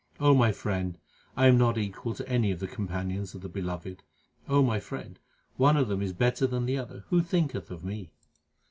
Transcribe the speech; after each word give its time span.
O 0.19 0.33
my 0.33 0.51
friend, 0.51 0.97
I 1.37 1.45
am 1.45 1.59
not 1.59 1.77
equal 1.77 2.15
to 2.15 2.27
any 2.27 2.49
of 2.49 2.59
the 2.59 2.65
companions 2.67 3.35
of 3.35 3.41
the 3.41 3.47
Beloved. 3.49 4.01
my 4.47 4.79
friend, 4.79 5.19
one 5.57 5.77
of 5.77 5.89
them 5.89 6.01
is 6.01 6.11
better 6.11 6.47
than 6.47 6.65
the 6.65 6.79
other; 6.79 7.03
who 7.09 7.21
thinketh 7.21 7.69
of 7.69 7.85
me 7.85 8.09